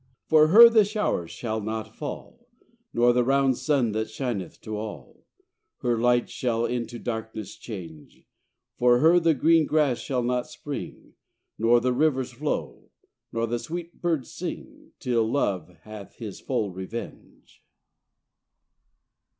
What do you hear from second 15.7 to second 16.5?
have his